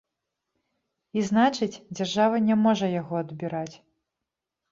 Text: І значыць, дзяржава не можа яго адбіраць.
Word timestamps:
І 1.19 1.25
значыць, 1.27 1.81
дзяржава 1.99 2.37
не 2.47 2.55
можа 2.63 2.87
яго 3.01 3.13
адбіраць. 3.23 3.75